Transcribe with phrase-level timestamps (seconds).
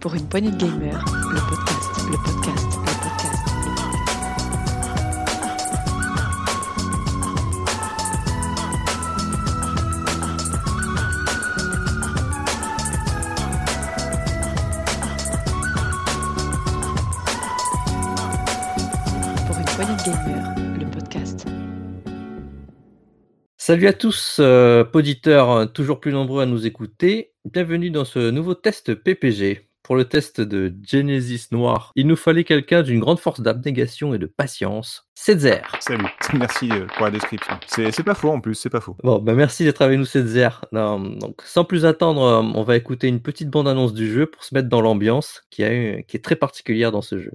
[0.00, 3.38] Pour une poignée de gamers, le podcast, le podcast, le podcast.
[19.46, 21.44] Pour une poignée de gamers, le podcast.
[23.56, 27.32] Salut à tous, euh, auditeurs euh, toujours plus nombreux à nous écouter.
[27.44, 29.67] Bienvenue dans ce nouveau test PPG.
[29.88, 34.18] Pour le test de Genesis Noir, il nous fallait quelqu'un d'une grande force d'abnégation et
[34.18, 35.08] de patience.
[35.14, 35.62] Setzer.
[35.80, 37.54] Salut, merci euh, pour la description.
[37.66, 38.98] C'est pas faux en plus, c'est pas faux.
[39.02, 40.04] Bon, bah merci d'être avec nous.
[40.72, 44.44] Non, Donc, sans plus attendre, euh, on va écouter une petite bande-annonce du jeu pour
[44.44, 47.32] se mettre dans l'ambiance qui est très particulière dans ce jeu.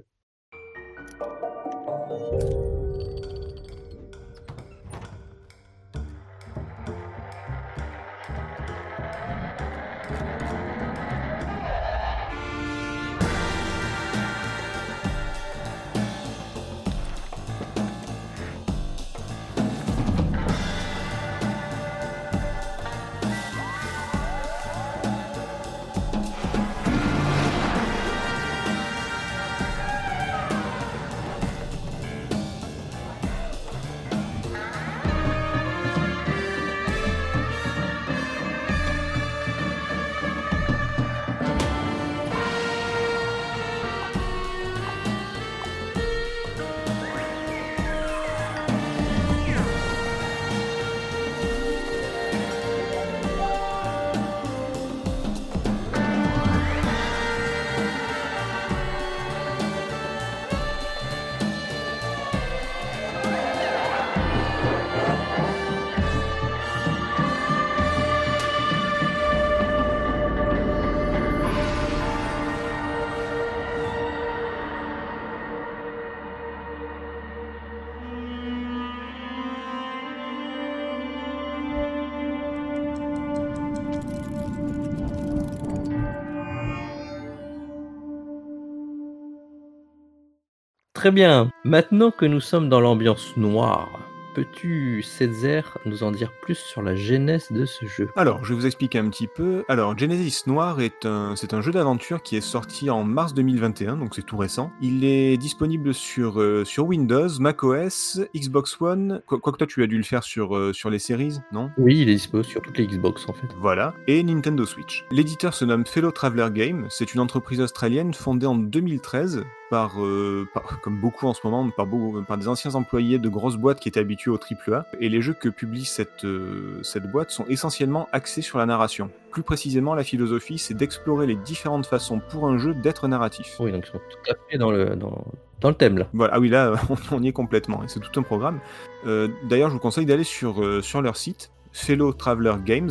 [91.04, 91.50] Très bien.
[91.64, 94.00] Maintenant que nous sommes dans l'ambiance noire,
[94.34, 98.08] peux-tu, Setzer, nous en dire plus sur la genèse de ce jeu?
[98.16, 99.64] Alors, je vais vous expliquer un petit peu.
[99.68, 103.98] Alors, Genesis Noir est un, c'est un jeu d'aventure qui est sorti en mars 2021,
[103.98, 104.72] donc c'est tout récent.
[104.80, 109.86] Il est disponible sur, euh, sur Windows, macOS, Xbox One, quoi, quoique toi tu as
[109.86, 111.70] dû le faire sur, euh, sur les séries, non?
[111.76, 113.48] Oui, il est dispo sur toutes les Xbox en fait.
[113.60, 115.04] Voilà, et Nintendo Switch.
[115.10, 120.46] L'éditeur se nomme Fellow Traveler Game, c'est une entreprise australienne fondée en 2013 par, euh,
[120.54, 123.80] par- comme beaucoup en ce moment, par, beau- par des anciens employés de grosses boîtes
[123.80, 124.86] qui étaient habitués au AAA.
[125.00, 129.10] Et les jeux que publie cette, euh, cette boîte sont essentiellement axés sur la narration.
[129.30, 133.56] Plus précisément, la philosophie, c'est d'explorer les différentes façons pour un jeu d'être narratif.
[133.58, 135.24] Oui, donc ils sont tout à fait dans le, dans,
[135.60, 136.06] dans le thème là.
[136.12, 136.74] Voilà, ah oui, là,
[137.10, 138.60] on y est complètement, c'est tout un programme.
[139.06, 142.90] Euh, D'ailleurs, je vous conseille d'aller sur, euh, sur leur site, Fellow Traveler Games,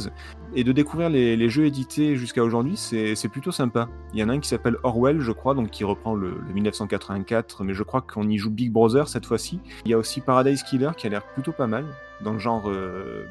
[0.56, 3.90] et de découvrir les, jeux édités jusqu'à aujourd'hui, c'est plutôt sympa.
[4.14, 6.54] Il y en a un qui s'appelle Orwell, je crois, donc qui reprend le, le
[6.54, 9.60] 1984, mais je crois qu'on y joue Big Brother cette fois-ci.
[9.86, 11.86] Il y a aussi Paradise Killer qui a l'air plutôt pas mal,
[12.22, 13.26] dans le genre euh,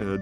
[0.00, 0.18] euh,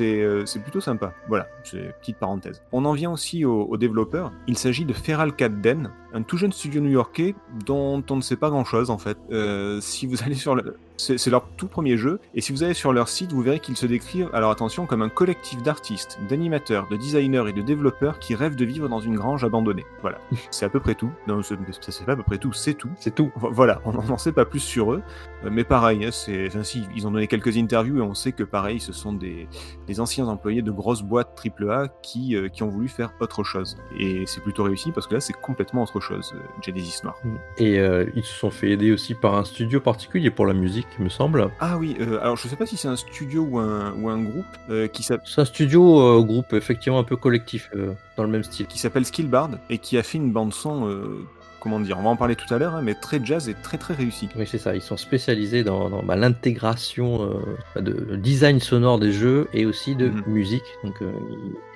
[0.00, 1.12] euh, c'est plutôt sympa.
[1.28, 2.62] Voilà, c'est petite parenthèse.
[2.72, 4.32] On en vient aussi aux, aux développeurs.
[4.46, 7.34] Il s'agit de Feral Cat Den, un tout jeune studio new-yorkais
[7.66, 9.18] dont on ne sait pas grand-chose en fait.
[9.32, 10.76] Euh, si vous allez sur le...
[10.96, 13.78] C'est leur tout premier jeu, et si vous allez sur leur site, vous verrez qu'ils
[13.78, 18.34] se décrivent, alors attention, comme un collectif d'artistes, d'animateurs, de designers et de développeurs qui
[18.34, 19.86] rêvent de vivre dans une grange abandonnée.
[20.02, 20.18] Voilà,
[20.50, 21.10] c'est à peu près tout.
[21.26, 21.56] Non, c'est
[22.04, 22.90] pas à peu près tout, c'est tout.
[22.98, 23.32] C'est tout.
[23.36, 25.00] Vo- Voilà, on n'en sait pas plus sur eux,
[25.46, 28.32] euh, mais pareil, hein, c'est, enfin, si, ils ont donné quelques interviews et on sait
[28.32, 29.48] que pareil, ce sont des,
[29.86, 33.78] des anciens employés de grosses boîtes AAA qui, euh, qui ont voulu faire autre chose.
[33.98, 37.16] Et c'est plutôt réussi parce que là, c'est complètement autre chose, euh, Genesis Noir.
[37.58, 40.86] Et euh, ils se sont fait aider aussi par un studio particulier pour la musique,
[40.98, 41.50] il me semble.
[41.60, 44.22] Ah oui, euh, alors je sais pas si c'est un studio ou un, ou un
[44.22, 47.70] groupe euh, qui s'appelle C'est un studio groupe effectivement un peu collectif
[48.16, 48.66] dans le même style.
[48.66, 51.26] qui s'appelle Skillbard et qui a fait une bande son, euh,
[51.60, 53.78] comment dire, on va en parler tout à l'heure, hein, mais très jazz et très
[53.78, 54.28] très réussi.
[54.36, 54.74] Oui, c'est ça.
[54.74, 57.30] Ils sont spécialisés dans, dans, bah, l'intégration
[57.76, 60.22] euh, de design sonore des jeux et aussi de Mhm.
[60.26, 60.64] musique.
[60.84, 61.12] Donc, euh,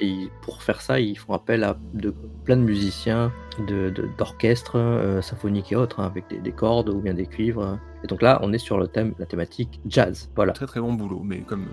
[0.00, 2.14] et pour faire ça, ils font appel à de,
[2.44, 3.30] plein de musiciens,
[3.68, 7.26] de, de- d'orchestres euh, symphoniques et autres, hein, avec des, des cordes ou bien des
[7.26, 7.78] cuivres.
[8.02, 10.28] Et donc là, on est sur le thème, la thématique jazz.
[10.36, 10.52] Voilà.
[10.52, 11.66] Très très bon boulot, mais comme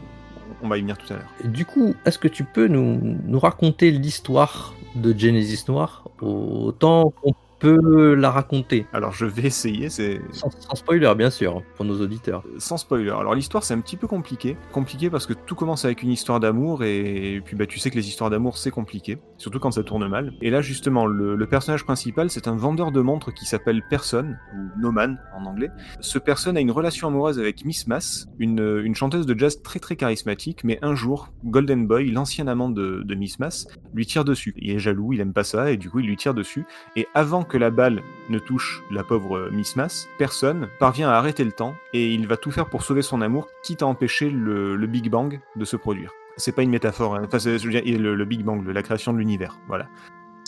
[0.62, 1.52] on va y venir tout à l'heure.
[1.52, 7.34] Du coup, est-ce que tu peux nous, nous raconter l'histoire de Genesis Noir autant qu'on
[7.62, 12.02] peu la raconter Alors je vais essayer, c'est sans, sans spoiler, bien sûr, pour nos
[12.02, 12.44] auditeurs.
[12.58, 13.12] sans spoiler.
[13.12, 14.58] Alors l'histoire c'est un petit peu compliqué.
[14.72, 17.96] Compliqué parce que tout commence avec une histoire d'amour et puis bah tu sais que
[17.96, 20.34] les histoires d'amour c'est compliqué, surtout quand ça tourne mal.
[20.42, 24.36] Et là justement le, le personnage principal c'est un vendeur de montres qui s'appelle Person
[24.56, 25.70] ou Noman en anglais.
[26.00, 29.80] Ce Person a une relation amoureuse avec Miss Mass, une, une chanteuse de jazz très
[29.80, 34.26] très charismatique, mais un jour Golden Boy, l'ancien amant de, de Miss Mass, lui tire
[34.26, 34.56] dessus.
[34.58, 36.66] Il est jaloux, il aime pas ça et du coup il lui tire dessus.
[36.96, 41.44] Et avant que la balle ne touche la pauvre Miss Mass, personne parvient à arrêter
[41.44, 44.78] le temps et il va tout faire pour sauver son amour, quitte à empêcher le,
[44.88, 46.14] Big Bang de se produire.
[46.38, 47.24] C'est pas une métaphore, hein.
[47.26, 49.60] enfin, je veux dire, le, le Big Bang, la création de l'univers.
[49.68, 49.90] Voilà.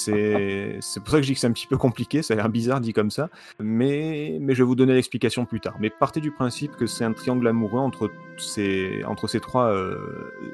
[0.06, 2.50] C'est pour ça que je dis que c'est un petit peu compliqué, ça a l'air
[2.50, 3.30] bizarre dit comme ça,
[3.60, 5.76] mais, mais je vais vous donner l'explication plus tard.
[5.80, 9.98] Mais partez du principe que c'est un triangle amoureux entre ces, entre ces, trois, euh,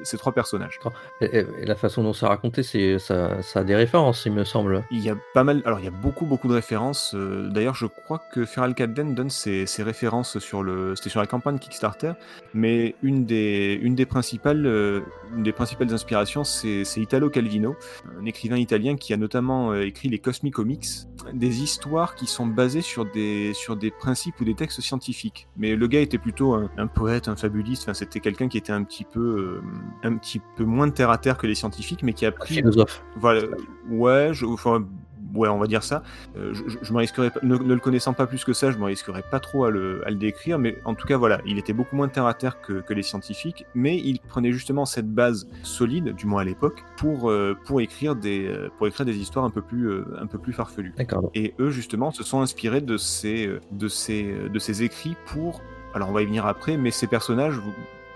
[0.02, 0.78] ces trois personnages.
[1.20, 2.62] Et, la façon dont c'est raconté,
[2.98, 4.84] ça, ça a des références, il me semble.
[4.90, 7.12] Il y a pas mal, alors il y a beaucoup beaucoup de références.
[7.14, 11.20] euh, D'ailleurs, je crois que Feral Cadden donne ses, ses références sur le, c'était sur
[11.20, 12.12] la campagne Kickstarter,
[12.54, 15.00] mais une des, une des principales, euh,
[15.36, 17.76] une des principales inspirations, c'est Italo Calvino,
[18.20, 20.86] un écrivain italien qui a notamment euh, écrit les Cosmic Comics,
[21.32, 25.48] des histoires qui sont basées sur des, sur des principes ou des textes scientifiques.
[25.56, 27.84] Mais le gars était plutôt un, un poète, un fabuliste.
[27.84, 29.62] Enfin, c'était quelqu'un qui était un petit peu, euh,
[30.02, 33.02] un petit peu moins terre à terre que les scientifiques, mais qui a pris Philosophe.
[33.16, 33.42] voilà,
[33.88, 34.86] ouais, je, enfin,
[35.34, 36.02] ouais, on va dire ça.
[36.36, 38.70] Euh, je, je, je me risquerais pas, ne, ne le connaissant pas plus que ça,
[38.70, 41.40] je me risquerais pas trop à le, à le décrire, mais en tout cas, voilà,
[41.46, 44.86] il était beaucoup moins terre à terre que, que les scientifiques, mais il prenait justement
[44.86, 49.06] cette base solide, du moins à l'époque, pour, euh, pour écrire des, euh, pour écrire
[49.06, 50.94] des histoires un peu plus, euh, un peu plus farfelues.
[51.34, 55.60] Et eux, justement, se sont inspirés de ces, de ces, de ces écrits pour.
[55.94, 57.72] Alors, on va y venir après, mais ces personnages, vous-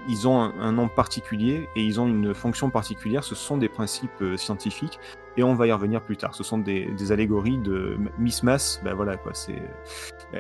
[0.07, 3.25] ils ont un, un nom particulier et ils ont une fonction particulière.
[3.25, 4.99] Ce sont des principes euh, scientifiques
[5.37, 6.35] et on va y revenir plus tard.
[6.35, 8.81] Ce sont des, des allégories de Miss Mass.
[8.85, 9.33] Ben voilà, quoi.
[9.35, 9.63] C'est,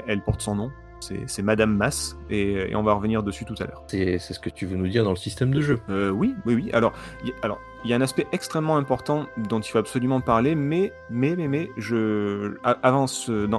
[0.07, 0.71] elle porte son nom.
[1.01, 3.83] C'est c'est Madame Mass et, et on va revenir dessus tout à l'heure.
[3.89, 5.81] C'est c'est ce que tu veux nous dire dans le système de jeu.
[5.91, 6.71] Euh, oui, oui, oui.
[6.73, 6.93] Alors,
[7.25, 10.93] y, alors, il y a un aspect extrêmement important dont il faut absolument parler, mais,
[11.11, 13.07] mais, mais, mais, je, avant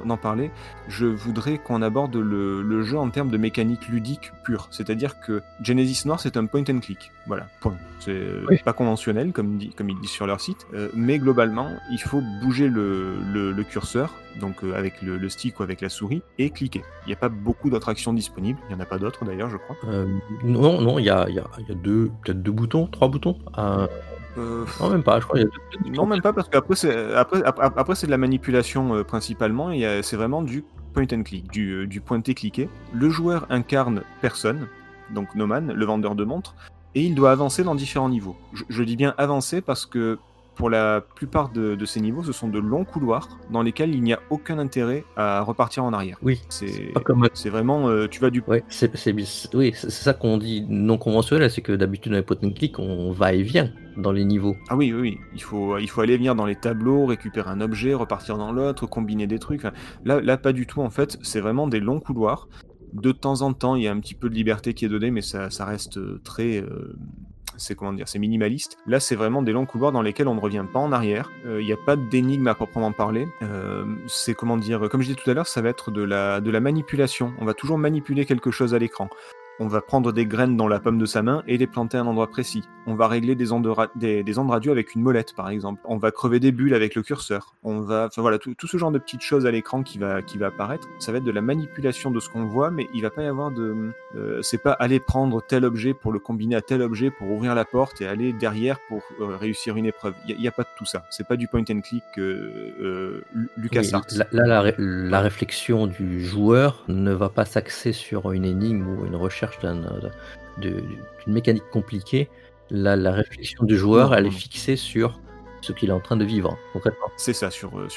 [0.05, 0.51] d'en parler,
[0.87, 4.67] je voudrais qu'on aborde le, le jeu en termes de mécanique ludique pure.
[4.71, 7.11] C'est-à-dire que Genesis Noir, c'est un point and click.
[7.27, 7.75] Voilà, point.
[7.99, 8.57] C'est euh, Oui.
[8.63, 12.21] pas conventionnel, comme, dit, comme ils disent sur leur site, euh, mais globalement, il faut
[12.41, 16.49] bouger le, le, le curseur, donc euh, avec le, stick ou avec la souris, et
[16.49, 16.83] cliquer.
[17.05, 18.59] Il n'y a pas beaucoup d'autres actions disponibles.
[18.69, 19.75] Il n'y en a pas d'autres d'ailleurs, je crois.
[19.87, 20.05] Euh,
[20.43, 23.37] non, non, il y a, y a- y a deux, peut-être deux boutons, trois boutons.
[24.37, 25.47] Euh, non, même pas, je crois y a
[25.91, 29.85] Non, même pas, parce qu'après, c'est après, après, c'est de la manipulation euh, principalement, et
[29.85, 32.69] euh, c'est vraiment du point and click, du, euh, du pointer-cliquer.
[32.93, 34.67] Le joueur incarne personne,
[35.13, 36.55] donc Noman, le vendeur de montres,
[36.95, 38.35] et il doit avancer dans différents niveaux.
[38.53, 40.19] Je, je dis bien avancer parce que
[40.55, 44.01] pour la plupart de, de ces niveaux, ce sont de longs couloirs dans lesquels il
[44.01, 46.17] n'y a aucun intérêt à repartir en arrière.
[46.21, 48.63] Oui, C'est comme vraiment, euh, tu vas du Ouais,
[49.53, 52.79] oui, c'est ça qu'on dit non conventionnel, c'est que d'habitude dans les point and click,
[52.79, 54.55] on va et vient dans les niveaux.
[54.69, 55.17] Ah oui, oui, oui.
[55.33, 58.85] Il faut, il faut aller venir dans les tableaux, récupérer un objet, repartir dans l'autre,
[58.87, 59.61] combiner des trucs.
[59.63, 59.73] Enfin,
[60.03, 61.17] là, là, pas du tout, en fait.
[61.21, 62.47] C'est vraiment des longs couloirs.
[62.93, 65.11] De temps en temps, il y a un petit peu de liberté qui est donnée,
[65.11, 66.61] mais ça, ça reste euh, très...
[66.61, 66.95] euh,
[67.57, 68.77] c'est comment dire, c'est minimaliste.
[68.87, 71.31] Là, c'est vraiment des longs couloirs dans lesquels on ne revient pas en arrière.
[71.45, 73.27] Euh, Il n'y a pas d'énigme à proprement parler.
[73.41, 76.59] Euh, c'est comment dire, comme je disais tout à l'heure, ça va être de la
[76.59, 77.33] manipulation.
[77.39, 79.09] On va toujours manipuler quelque chose à l'écran.
[79.59, 82.01] On va prendre des graines dans la paume de sa main et les planter à
[82.01, 82.63] un endroit précis.
[82.87, 85.81] On va régler des ondes, ra- des, des ondes radio avec une molette, par exemple.
[85.85, 87.55] On va crever des bulles avec le curseur.
[87.63, 90.21] On va, enfin voilà, tout, tout ce genre de petites choses à l'écran qui va,
[90.21, 90.87] qui va apparaître.
[90.99, 93.27] Ça va être de la manipulation de ce qu'on voit, mais il va pas y
[93.27, 97.09] avoir de, euh, c'est pas aller prendre tel objet pour le combiner à tel objet
[97.09, 100.13] pour ouvrir la porte et aller derrière pour euh, réussir une épreuve.
[100.27, 101.05] Il y, a pas de tout ça.
[101.11, 104.05] C'est pas du point and click euh, Lu- Oui, LucasArts.
[104.17, 108.85] là, là, la, ré- la réflexion du joueur ne va pas s'axer sur une énigme
[108.87, 109.44] ou une recherche
[110.61, 110.81] de-
[111.23, 112.29] d'une mécanique compliquée.
[112.71, 115.19] La réflexion du joueur, elle est fixée sur
[115.61, 117.07] ce qu'il est en train de vivre, concrètement.
[117.17, 117.87] C'est ça, sur, euh,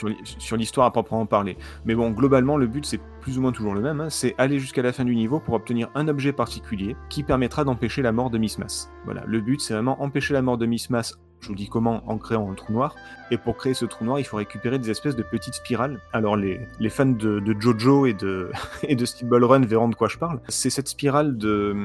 [0.57, 1.57] l'histoire à proprement parler.
[1.85, 4.01] Mais bon, globalement, le but, c'est plus ou moins toujours le même.
[4.01, 7.65] hein, c'est aller jusqu'à la fin du niveau pour obtenir un objet particulier qui permettra
[7.65, 8.91] d'empêcher la mort de Miss Mass.
[9.05, 11.15] Voilà, le but, c'est vraiment empêcher la mort de Miss Mass.
[11.41, 12.95] Je vous dis comment en créant un trou noir.
[13.31, 16.01] Et pour créer ce trou noir, il faut récupérer des espèces de petites spirales.
[16.13, 18.51] Alors, les, les fans de, de Jojo et de,
[18.83, 20.41] et de Steel Ball Run verront de quoi je parle.
[20.49, 21.77] C'est cette spirale de.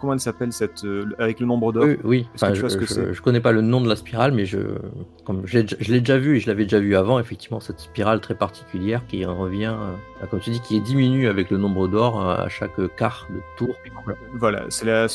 [0.00, 1.86] Comment elle s'appelle cette, euh, Avec le nombre d'or?
[2.04, 4.58] Oui, Enfin, je, je- je connais pas le nom de la spirale, mais je,
[5.24, 8.34] comme je l'ai déjà vu et je l'avais déjà vu avant, effectivement, cette spirale très
[8.34, 9.94] particulière qui revient euh,
[10.30, 13.74] Comme tu dis, qui diminue avec le nombre d'or euh, à chaque quart de tour.
[14.34, 15.06] Voilà, c'est la,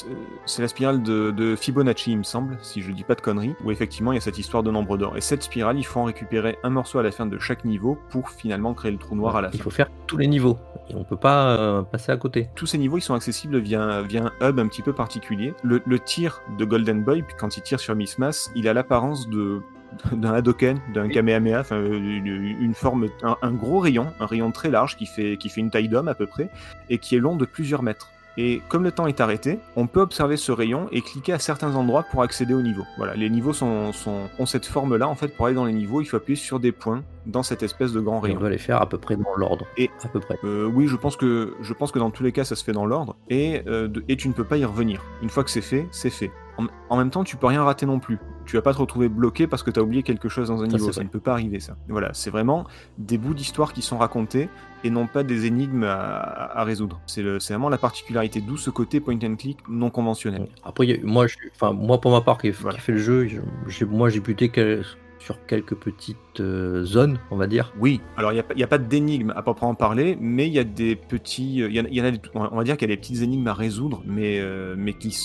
[0.59, 3.71] la spirale de, de Fibonacci, il me semble, si je dis pas de conneries, où
[3.71, 5.17] effectivement il y a cette histoire de nombre d'or.
[5.17, 7.97] Et cette spirale, il faut en récupérer un morceau à la fin de chaque niveau
[8.09, 9.63] pour finalement créer le trou noir à la Il fin.
[9.65, 10.57] faut faire tous les niveaux.
[10.89, 12.49] Et on peut pas euh, passer à côté.
[12.55, 15.53] Tous ces niveaux, ils sont accessibles via, via un hub un petit peu particulier.
[15.63, 19.29] Le, le tir de Golden Boy, quand il tire sur Miss Mass, il a l'apparence
[19.29, 19.61] de
[20.11, 21.13] d'un Hadoken, d'un Oui.
[21.13, 25.37] Kamehameha, enfin une, une forme, un, un gros rayon, un rayon très large qui fait,
[25.37, 26.49] qui fait une taille d'homme à peu près,
[26.89, 28.09] et qui est long de plusieurs mètres.
[28.35, 31.75] Et comme le temps est arrêté, on peut observer ce rayon et cliquer à certains
[31.75, 32.81] endroits pour accéder au niveau.
[32.97, 35.07] Voilà, les niveaux sont, sont- ont cette forme-là.
[35.07, 37.61] En fait, pour aller dans les niveaux, il faut appuyer sur des points dans cette
[37.61, 38.39] espèce de grand Et on rayon.
[38.39, 39.67] doit les faire à peu près dans l'ordre.
[39.77, 40.39] Et- à peu près.
[40.45, 42.71] Euh, oui, je pense que je pense que dans tous les cas, ça se fait
[42.71, 45.03] dans l'ordre et euh, et tu ne peux pas y revenir.
[45.21, 46.31] Une fois que c'est fait, c'est fait.
[46.57, 48.17] En, en même temps, tu peux rien rater non plus.
[48.45, 50.69] Tu vas pas te retrouver bloqué parce que tu as oublié quelque chose dans un
[50.69, 50.91] Ça, niveau.
[50.91, 51.77] Ça ne peut pas arriver ça.
[51.87, 52.65] Voilà, c'est vraiment
[52.97, 54.49] des bouts d'histoire qui sont racontés
[54.83, 56.99] et non pas des énigmes à, à- à résoudre.
[57.05, 60.47] C'est vraiment la particularité, d'où ce côté point and click non conventionnel.
[60.63, 63.27] Après, a- moi, je, enfin, moi, pour ma part, qui, fait le jeu,
[63.67, 64.83] je- moi, j'ai buté quel-
[65.19, 67.71] sur quelques petites euh, zones, on va dire.
[67.79, 70.97] Oui, alors il n'y a, pas d'énigmes à proprement parler, mais il y a des
[70.97, 71.59] petits.
[71.59, 73.53] Il y, a- y a on va dire qu'il y a des petites énigmes à
[73.53, 75.15] résoudre, mais, euh, mais qui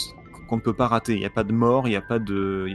[0.49, 1.15] qu'on ne peut pas rater.
[1.15, 2.67] Il n'y a pas de mort, il n'y a pas de.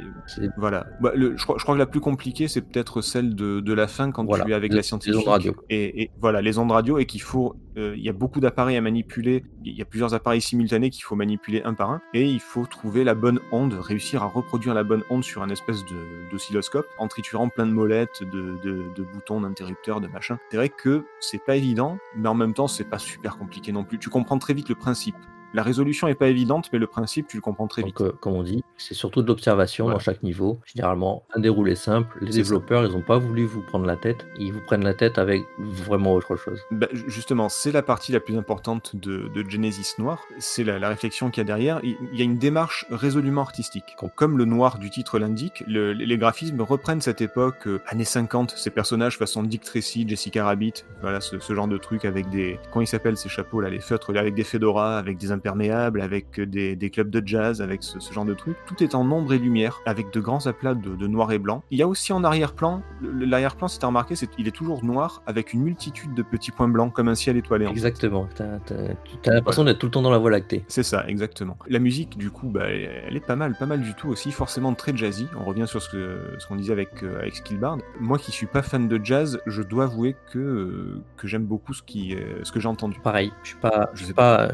[0.57, 0.85] Voilà.
[1.01, 3.73] Bah, le- je, crois, je crois que la plus compliquée, c'est peut-être celle de, de
[3.73, 5.19] la fin quand Voilà, tu es avec les- la les scientifique.
[5.19, 5.55] ondes radio.
[5.69, 7.55] Et, et voilà, les ondes radio, et qu'il faut.
[7.77, 9.43] euh, Il y a beaucoup d'appareils à manipuler.
[9.65, 12.01] Il y a plusieurs appareils simultanés qu'il faut manipuler un par un.
[12.13, 15.49] Et il faut trouver la bonne onde, réussir à reproduire la bonne onde sur un
[15.49, 15.83] espèce
[16.31, 20.37] d'oscilloscope en triturant plein de molettes, de, de- de boutons, d'interrupteurs, de machin.
[20.51, 23.83] C'est vrai que c'est pas évident, mais en même temps, c'est pas super compliqué non
[23.83, 23.97] plus.
[23.99, 25.15] Tu comprends très vite le principe.
[25.53, 27.97] La résolution est pas évidente, mais le principe, tu le comprends très vite.
[27.97, 29.97] Donc, euh, comme on dit, c'est surtout de l'observation Voilà.
[29.97, 30.59] dans chaque niveau.
[30.65, 32.17] Généralement, un déroulé simple.
[32.21, 32.37] Les ça.
[32.37, 34.25] développeurs, ils n'ont pas voulu vous prendre la tête.
[34.39, 36.59] Ils vous prennent la tête avec vraiment autre chose.
[36.71, 40.19] Bah, ju- justement, c'est la partie la plus importante de, de Genesis Noir.
[40.39, 41.79] C'est la, la réflexion qu'il y a derrière.
[41.83, 43.83] Il il y a une démarche résolument artistique.
[43.97, 48.03] Com- Comme le noir du titre l'indique, le- les graphismes reprennent cette époque, euh, années
[48.05, 52.29] 50, ces personnages façon Dick Tracy, Jessica Rabbit, voilà ce, ce genre de truc avec
[52.29, 52.59] des.
[52.71, 56.01] Comment ils s'appellent ces chapeaux là Les feutres, là, avec des fedoras, avec des imperméables,
[56.01, 58.55] avec des, des clubs de jazz, avec ce, ce genre de truc.
[58.65, 61.63] Tout est en ombre et lumière, avec de grands aplats de, de noir et blanc.
[61.69, 65.21] Il y a aussi en arrière-plan, l'arrière-plan, si t'as remarqué, c'est il est toujours noir
[65.25, 67.65] avec une multitude de petits points blancs comme un ciel étoilé.
[67.65, 68.27] Exactement.
[68.35, 70.63] T'as as, l'impression d'être tout le temps dans la Voie lactée.
[70.67, 71.57] C'est ça, exactement.
[71.67, 74.73] La musique, du coup, bah, elle, est pas mal, pas mal du tout aussi, forcément
[74.73, 75.27] très jazzy.
[75.37, 77.77] On revient sur ce que ce qu'on disait avec euh, avec Skillbard.
[77.99, 81.73] Moi, qui suis pas fan de jazz, je dois avouer que euh, que j'aime beaucoup
[81.73, 82.99] ce qui euh, ce que j'ai entendu.
[83.03, 84.49] Pareil, je suis pas, Je sais pas euh,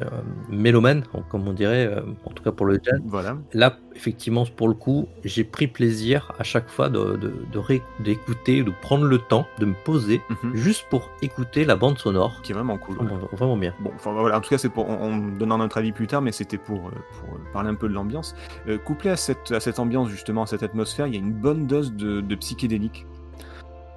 [0.82, 3.00] mélomane, comme on dirait, euh, en tout cas pour le jazz.
[3.06, 3.38] Voilà.
[3.54, 7.82] Là, effectivement, pour le coup, j'ai pris plaisir à chaque fois de, de, de ré-
[8.00, 10.56] d'écouter, de prendre le temps de me poser Mhm.
[10.56, 12.42] juste pour écouter la bande sonore.
[12.44, 12.96] Qui est vraiment cool.
[12.96, 13.74] Vraiment, vraiment bien.
[13.82, 16.22] Bon, enfin voilà, en tout cas, c'est pour, on, on donnera notre avis plus tard,
[16.22, 18.36] mais c'était pour, euh, pour euh, parler un peu de l'ambiance.
[18.68, 21.34] Euh, couplé à cette, à cette ambiance, justement, à cette atmosphère, il y a une
[21.34, 23.06] bonne dose de, de psychédélique.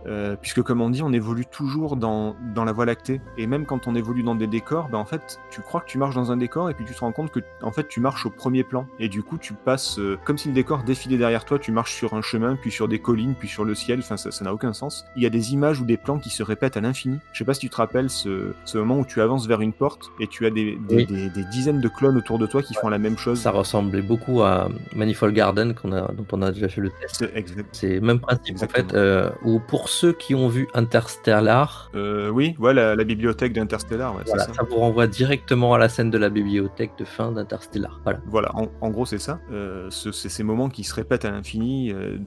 [0.06, 3.20] Euh, puisque, comme on dit, on évolue toujours dans, dans la voie lactée.
[3.38, 5.98] Et même quand on évolue dans des décors, ben, en fait, tu crois que tu
[5.98, 8.26] marches dans un décor et puis tu te rends compte que en fait, tu marches
[8.26, 8.86] au premier plan.
[8.98, 11.94] Et du coup, tu passes, euh, comme si le décor défilait derrière toi, tu marches
[11.94, 14.00] sur un chemin, puis sur des collines, puis sur le ciel.
[14.00, 15.04] Enfin, ça ça n'a aucun sens.
[15.16, 17.18] Il y a des images ou des plans qui se répètent à l'infini.
[17.32, 19.72] Je sais pas si tu te rappelles ce, ce moment où tu avances vers une
[19.72, 21.06] porte et tu as des, des, Oui.
[21.06, 23.38] des- des dizaines de clones autour de toi qui font la même chose.
[23.40, 27.24] Ça ressemblait beaucoup à Manifold Garden qu'on a, dont on a déjà fait le test.
[27.72, 28.84] C'est le même principe Exactement.
[28.84, 33.04] en fait, euh, où pour ceux qui ont vu Interstellar, Euh, oui, ouais, la, la
[33.04, 34.52] bibliothèque d'Interstellar, ouais, voilà, ça.
[34.54, 34.62] ça.
[34.68, 38.00] vous renvoie directement à la scène de la bibliothèque de fin d'Interstellar.
[38.04, 38.20] Voilà.
[38.26, 39.38] Voilà, en, en gros, c'est ça.
[39.52, 41.92] Euh, ce- c'est ces moments qui se répètent à l'infini.
[41.92, 42.18] euh,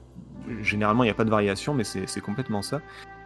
[0.62, 2.80] généralement, il n'y a pas de variation, mais c'est complètement ça.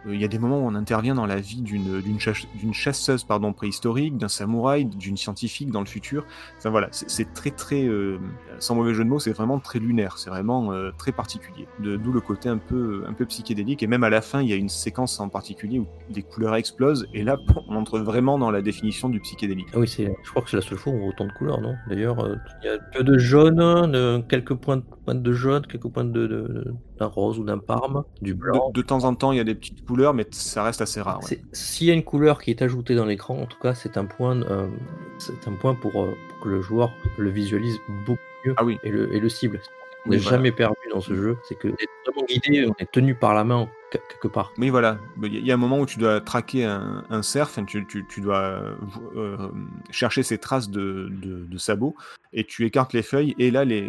[0.07, 2.47] Euh, Il y a des moments où on intervient dans la vie d'une d'une chasse-
[2.55, 6.25] d'une chasseuse pardon, préhistorique, d'un samouraï, d'une scientifique dans le futur.
[6.57, 8.17] Enfin voilà, c'est très très, euh,
[8.59, 11.67] sans mauvais jeu de mots, c'est vraiment très lunaire, c'est vraiment euh, très particulier.
[11.79, 13.83] De- D'où le côté un peu, un peu psychédélique.
[13.83, 16.55] Et même à la fin, il y a une séquence en particulier où des couleurs
[16.55, 17.07] explosent.
[17.13, 19.67] Et là, on entre vraiment dans la définition du psychédélique.
[19.73, 21.75] Ah oui, je crois que c'est la seule fois où autant de couleurs, non?
[21.87, 23.57] D'ailleurs, euh, il y a peu de jaune,
[23.91, 28.03] de- quelques points, pointes de jaune, quelques pointes de, de- d'un rose ou d'un parme,
[28.21, 28.69] du blanc.
[28.69, 31.01] De, de temps en temps, il y a des petiques couleurs, mais ça reste assez
[31.01, 31.19] rare.
[31.29, 31.41] ouais.
[31.53, 34.05] S'il y a une couleur qui est ajoutée dans l'écran, en tout cas, c'est un
[34.05, 34.67] point, euh,
[35.17, 38.77] c'est un point pour, euh, pour que le joueur le visualise beaucoup mieux Ah oui.
[38.83, 39.59] et, le, et le cible.
[40.05, 40.37] On Oui, n'est voilà.
[40.37, 43.33] jamais perdu dans ce jeu, c'est que on est vraiment guidé, on est tenu par
[43.35, 44.51] la main quelque part.
[44.57, 44.97] Oui, voilà.
[45.21, 48.21] Il y a un moment où tu dois traquer un, un cerf, tu, tu- tu
[48.21, 48.77] dois
[49.15, 49.49] euh,
[49.89, 51.95] chercher ces traces de, de- de sabots,
[52.33, 53.81] et tu écartes les feuilles, et là, les,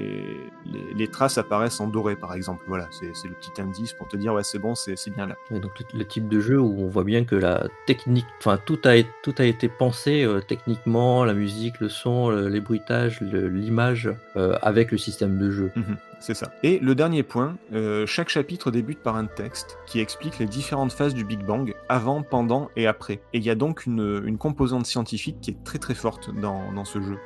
[0.66, 2.62] les, les traces apparaissent en doré, par exemple.
[2.66, 5.36] Voilà, c'est le petit indice pour te dire, ouais, c'est bon, c'est bien là.
[5.50, 8.78] Et donc le, type de jeu où on voit bien que la technique, enfin tout
[8.84, 13.20] a, été- tout a été pensé euh, techniquement, la musique, le son, le- les bruitages,
[13.20, 15.70] le- l'image, euh, avec le système de jeu.
[15.76, 16.52] Mhm, c'est ça.
[16.62, 20.92] Et le dernier point, euh, chaque chapitre débute par un texte qui explique les différentes
[20.92, 23.14] phases du Big Bang, avant, pendant et après.
[23.32, 27.00] Et il y a donc une, composante scientifique qui est très très forte dans, ce
[27.02, 27.18] jeu.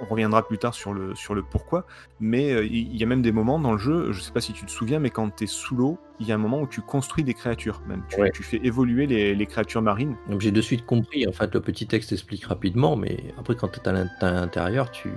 [0.00, 1.14] On reviendra plus tard sur le,
[1.50, 1.84] pourquoi,
[2.20, 4.52] mais euh, il y a même des moments dans le jeu, je sais pas si
[4.52, 6.66] tu te souviens, mais quand tu es sous l'eau, il y a un moment où
[6.66, 8.02] tu construis des créatures, même.
[8.08, 8.30] Tu, Ouais.
[8.32, 10.14] tu fais évoluer les, les créatures marines.
[10.28, 13.68] Donc j'ai de suite compris, en fait le petit texte explique rapidement, mais après quand
[13.68, 15.10] tu es à l'in- à l'intérieur, tu,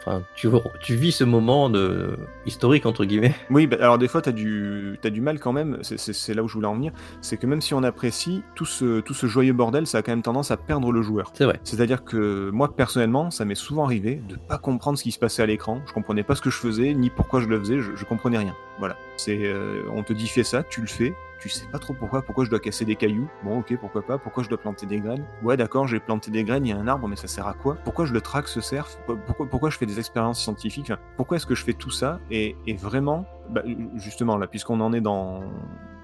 [0.00, 0.48] enfin, tu,
[0.80, 3.34] tu vis ce moment de historique entre guillemets.
[3.50, 6.42] Oui, bah, alors des fois, tu as, du t'as du mal quand même, c'est- là
[6.42, 9.26] où je voulais en venir, c'est que même si on apprécie, tout ce, tout ce
[9.26, 11.32] joyeux bordel, ça a quand même tendance à perdre le joueur.
[11.34, 11.58] C'est vrai.
[11.64, 15.42] C'est-à-dire que moi, personnellement, ça m'est souvent arrivé de pas comprendre ce qui se passait
[15.42, 15.82] à l'écran.
[15.86, 18.38] Je comprenais pas ce que je faisais, ni pourquoi je le faisais, je, je comprenais
[18.38, 18.54] rien.
[18.78, 18.96] Voilà.
[19.16, 22.22] C'est, euh, on te dit fais ça, tu le fais, tu sais pas trop pourquoi,
[22.22, 23.28] pourquoi je dois casser des cailloux?
[23.42, 25.24] Bon, ok, pourquoi pas, pourquoi je dois planter des graines?
[25.42, 27.54] Ouais, d'accord, j'ai planté des graines, il y a un arbre, mais ça sert à
[27.54, 27.76] quoi?
[27.84, 28.88] Pourquoi je le traque ce cerf?
[29.06, 30.92] Pourquoi, pourquoi je fais des expériences scientifiques?
[31.16, 32.18] Pourquoi est-ce que je fais tout ça?
[32.30, 33.62] Et, et vraiment, bah,
[33.96, 35.42] justement, là, puisqu'on en est dans,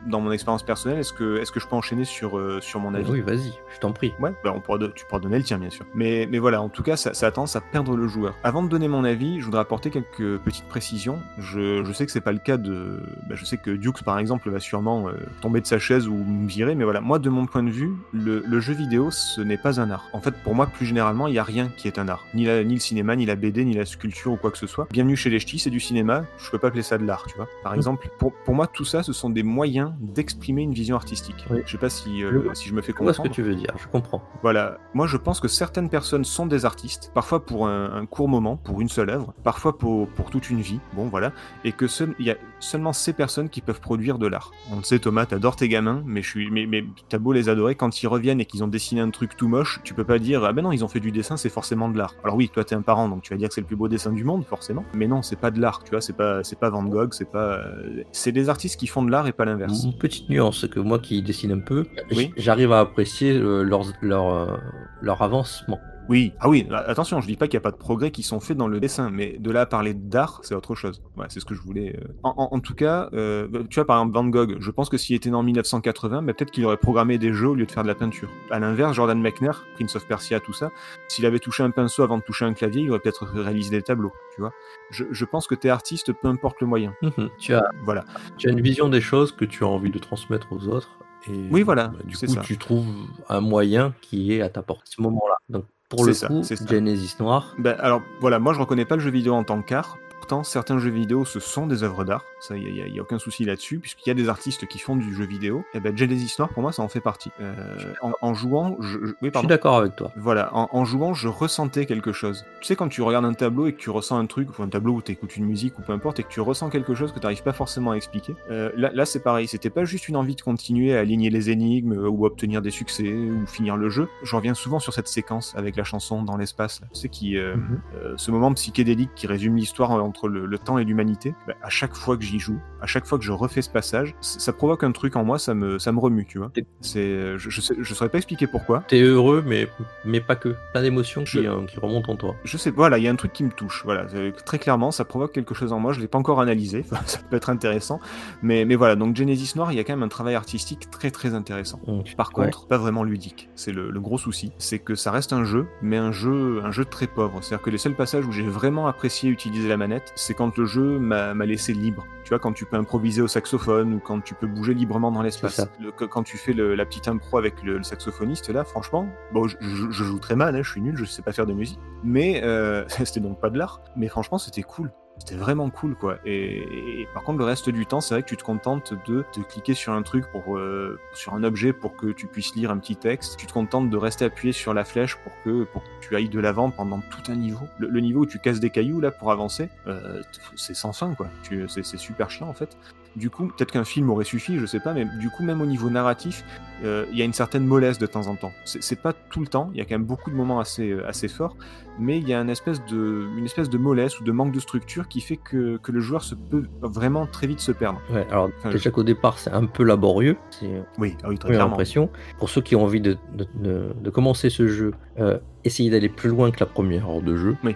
[0.06, 2.94] dans mon expérience personnelle, est-ce que, est-ce que je peux enchaîner sur, euh, sur mon
[2.94, 3.10] avis?
[3.10, 4.12] Oui, vas-y, je t'en prie.
[4.20, 5.84] Ouais, bah on pourra tu pourras donner le tien, bien sûr.
[5.94, 8.34] Mais, mais voilà, en tout cas, ça, ça a tendance à perdre le joueur.
[8.44, 11.18] Avant de donner mon avis, je voudrais apporter quelques petites précisions.
[11.38, 13.00] Je, je sais que c'est pas le cas de.
[13.28, 16.14] bah, je sais que Dukes, par exemple, va sûrement euh, tomber de sa chaise ou
[16.14, 19.40] me virer, mais voilà, moi, de mon point de vue, le, le jeu vidéo, ce
[19.40, 20.08] n'est pas un art.
[20.12, 22.24] En fait, pour moi, plus généralement, il n'y a rien qui est un art.
[22.34, 24.66] Ni, la- ni le cinéma, ni la BD, ni la sculpture ou quoi que ce
[24.66, 24.86] soit.
[24.90, 27.36] Bienvenue chez les ch'tis, c'est du cinéma, je peux pas appeler ça de l'art, tu
[27.36, 27.48] vois.
[27.62, 27.78] Par Mhm.
[27.78, 31.44] exemple, pour, pour moi, tout ça, ce sont des moyens d'exprimer une vision artistique.
[31.50, 31.60] Oui.
[31.66, 33.30] Je sais pas si, euh, Je si je me fais Je vois ce comprendre.
[33.30, 34.22] que tu veux dire, je comprends.
[34.42, 38.28] Voilà, moi je pense que certaines personnes sont des artistes, parfois pour un, un court
[38.28, 41.32] moment, pour une seule œuvre, parfois pour, pour toute une vie, bon voilà,
[41.64, 44.50] et que seul- il y a seulement ces personnes qui peuvent produire de l'art.
[44.72, 47.48] On le sait Thomas, t'adores tes gamins, mais, je suis, mais, mais t'as beau les
[47.48, 50.18] adorer, quand ils reviennent et qu'ils ont dessiné un truc tout moche, tu peux pas
[50.18, 52.14] dire ah ben non ils ont fait du dessin, c'est forcément de l'art.
[52.24, 53.88] Alors oui, toi t'es un parent, donc tu vas dire que c'est le plus beau
[53.88, 56.58] dessin du monde, forcément, mais non, c'est pas de l'art, tu vois, c'est pas, c'est
[56.58, 57.58] pas Van Gogh, c'est pas...
[57.58, 59.79] euh, C'est des artistes qui font de l'art et pas l'inverse.
[59.84, 62.32] Une petite nuance, que moi qui dessine un peu, Oui.
[62.36, 64.56] j'arrive à apprécier euh, leur, leur, euh,
[65.02, 65.80] leur avancement.
[66.08, 68.40] Oui, ah oui, attention, je dis pas qu'il n'y a pas de progrès qui sont
[68.40, 71.00] faits dans le dessin, mais de là à parler d'art, c'est autre chose.
[71.14, 71.94] Voilà, c'est ce que je voulais.
[71.96, 72.08] euh.
[72.24, 74.96] En, en- en tout cas, euh, tu vois, par exemple, Van Gogh, je pense que
[74.96, 77.70] s'il était né en 1980, bah, peut-être qu'il aurait programmé des jeux au lieu de
[77.70, 78.28] faire de la peinture.
[78.50, 80.70] À l'inverse, Jordan Mechner, Prince of Persia, tout ça,
[81.06, 83.82] s'il avait touché un pinceau avant de toucher un clavier, il aurait peut-être réalisé des
[83.82, 84.52] tableaux, tu vois.
[84.90, 86.92] Je, je pense que t'es artiste, peu importe le moyen.
[87.02, 87.28] Mhm.
[87.38, 88.04] tu, as, Voilà.
[88.36, 90.98] tu as une vision des choses que tu as envie de transmettre aux autres.
[91.28, 92.40] Et Oui, voilà, bah, du coup, ça.
[92.40, 92.86] tu trouves
[93.28, 95.34] un moyen qui est à ta portée à ce moment-là.
[95.50, 96.42] Donc, pour le ça, coup.
[96.68, 99.98] Genesis Noir, Ben, alors voilà, moi je reconnais pas le jeu vidéo en tant qu'art.
[100.20, 102.24] Pourtant, certains jeux vidéo, ce sont des œuvres d'art.
[102.40, 104.94] Ça, il y, a- a aucun souci là-dessus, puisqu'il y a des artistes qui font
[104.94, 105.64] du jeu vidéo.
[105.74, 107.30] Et ben, Genesis Noir, pour moi, ça en fait partie.
[107.40, 107.54] Euh,
[108.02, 110.12] en, en jouant, je, je- oui, je suis d'accord avec toi.
[110.16, 112.44] Voilà, en, en jouant, je ressentais quelque chose.
[112.60, 114.68] Tu sais, quand tu regardes un tableau et que tu ressens un truc, ou un
[114.68, 117.12] tableau où tu écoutes une musique ou peu importe, et que tu ressens quelque chose
[117.12, 119.48] que tu n'arrives pas forcément à expliquer, euh, là, là c'est pareil.
[119.48, 122.70] C'était pas juste une envie de continuer à aligner les énigmes euh, ou obtenir des
[122.70, 124.06] succès ou finir le jeu.
[124.22, 126.82] Je reviens souvent sur cette séquence avec la chanson dans l'espace.
[126.92, 127.80] Tu sais, qui, euh, Mhm.
[127.96, 131.70] euh, ce moment psychédélique qui résume l'histoire entre le, le temps et l'humanité, bah, à
[131.70, 134.82] chaque fois que j'y joue, à chaque fois que je refais ce passage, ça provoque
[134.82, 136.50] un truc en moi, ça me, ça me remue, tu vois.
[136.80, 138.82] C'est, je, je, sais, je saurais pas expliquer pourquoi.
[138.88, 139.68] T'es heureux, mais,
[140.04, 140.56] mais pas que.
[140.72, 142.34] Plein d'émotions qui, euh, qui remontent en toi.
[142.44, 143.82] Je sais, voilà, il y a un truc qui me touche.
[143.84, 144.06] Voilà,
[144.44, 145.92] très clairement, ça provoque quelque chose en moi.
[145.92, 148.00] Je l'ai pas encore analysé, ça peut être intéressant,
[148.42, 148.96] mais, mais voilà.
[148.96, 151.80] Donc Genesis Noir, il y a quand même un travail artistique très très intéressant.
[152.16, 152.46] Par ouais.
[152.46, 153.48] contre, pas vraiment ludique.
[153.54, 156.72] C'est le, le gros souci, c'est que ça reste un jeu, mais un jeu, un
[156.72, 157.38] jeu très pauvre.
[157.42, 160.64] C'est-à-dire que les seuls passages où j'ai vraiment apprécié utiliser la manette, c'est quand le
[160.66, 162.06] jeu m'a laissé libre.
[162.24, 165.22] Tu vois, quand tu peux improviser au saxophone ou quand tu peux bouger librement dans
[165.22, 165.56] l'espace.
[165.80, 169.48] Le- Quand tu fais le- la petite impro avec le, le saxophoniste, là, franchement, bon,
[169.48, 171.52] je, je- je joue très mal, hein, je suis nul, je sais pas faire de
[171.54, 173.80] musique, mais euh, c'était donc pas de l'art.
[173.96, 174.92] Mais franchement, c'était cool.
[175.20, 176.18] C'était vraiment cool, quoi.
[176.24, 179.42] Et, par contre, le reste du temps, c'est vrai que tu te contentes de, de
[179.42, 182.78] cliquer sur un truc pour euh, sur un objet pour que tu puisses lire un
[182.78, 183.36] petit texte.
[183.36, 186.28] Tu te contentes de rester appuyé sur la flèche pour que pour que tu ailles
[186.30, 187.68] de l'avant pendant tout un niveau.
[187.78, 190.22] Le, le niveau où tu casses des cailloux là pour avancer, euh,
[190.56, 191.28] c'est sans fin, quoi.
[191.42, 192.76] Tu- C'est c'est super chiant en fait.
[193.16, 195.66] Du coup, peut-être qu'un film aurait suffi, je sais pas, mais du coup, même au
[195.66, 196.44] niveau narratif,
[196.84, 198.52] euh, il y a une certaine mollesse de temps en temps.
[198.64, 201.08] C'est pas tout le temps, il y a quand même beaucoup de moments assez, euh,
[201.08, 201.56] assez forts,
[201.98, 204.60] mais il y a une espèce, de, une espèce de mollesse ou de manque de
[204.60, 208.00] structure qui fait que, que le joueur se peut vraiment très vite se perdre.
[208.12, 211.38] Ouais, alors Enfin, déjà qu'au départ c'est un peu laborieux, Oui, ah oui, très première
[211.58, 211.72] clairement.
[211.72, 212.10] impression.
[212.38, 216.08] Pour ceux qui ont envie de, de- de- de commencer ce jeu, euh, essayez d'aller
[216.08, 217.56] plus loin que la première heure de jeu.
[217.64, 217.74] Oui.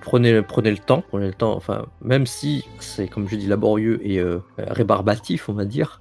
[0.00, 1.54] Prenez, prenez le temps, prenez le temps.
[1.56, 6.00] Enfin, même si c'est comme je dis laborieux et euh, rébarbatif, on va dire,